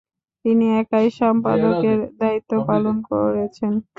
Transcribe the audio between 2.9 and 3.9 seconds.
করেছেন।